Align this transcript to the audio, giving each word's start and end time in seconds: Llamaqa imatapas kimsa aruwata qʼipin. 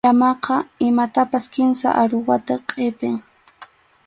Llamaqa 0.05 0.55
imatapas 0.87 1.45
kimsa 1.53 1.87
aruwata 2.01 2.55
qʼipin. 2.69 3.15